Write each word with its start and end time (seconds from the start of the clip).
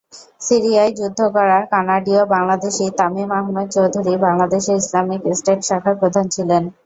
সিরিয়ায় 0.41 0.91
যুদ্ধ 0.99 1.19
করা 1.35 1.57
কানাডীয় 1.71 2.21
বাংলাদেশী 2.33 2.85
তামিম 2.99 3.29
আহমেদ 3.39 3.67
চৌধুরী 3.75 4.13
বাংলাদেশে 4.25 4.71
ইসলামিক 4.81 5.21
স্টেট 5.39 5.59
শাখার 5.69 5.95
প্রধান 6.01 6.25
ছিলেন। 6.35 6.63